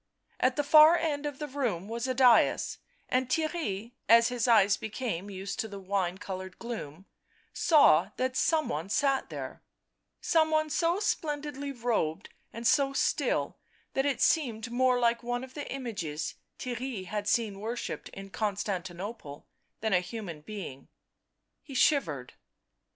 At 0.39 0.55
the 0.55 0.63
far 0.63 0.97
end 0.97 1.27
of 1.27 1.37
the 1.37 1.47
room 1.47 1.87
was 1.87 2.07
a 2.07 2.15
dais, 2.15 2.79
and 3.07 3.29
Theirry, 3.29 3.91
as 4.09 4.29
his 4.29 4.47
eyes 4.47 4.75
became 4.75 5.29
used 5.29 5.59
to 5.59 5.67
the 5.67 5.77
wine 5.79 6.17
coloured 6.17 6.57
gloom, 6.57 7.05
saw 7.53 8.09
that 8.17 8.35
some 8.35 8.67
one 8.67 8.89
sat 8.89 9.29
there; 9.29 9.61
some 10.19 10.49
one 10.49 10.71
so 10.71 10.99
splendidly 10.99 11.71
robed 11.71 12.29
and 12.51 12.65
so 12.65 12.93
still 12.93 13.59
that 13.93 14.07
it 14.07 14.21
seemed 14.21 14.71
more 14.71 14.97
like 14.99 15.21
one 15.21 15.43
of 15.43 15.53
the 15.53 15.71
images 15.71 16.33
Theirry 16.57 17.05
had 17.05 17.27
seen 17.27 17.59
worshipped 17.59 18.09
in 18.09 18.31
Constantinople 18.31 19.45
than 19.81 19.93
a 19.93 19.99
human 19.99 20.41
being. 20.41 20.87
He 21.61 21.75
shivered. 21.75 22.33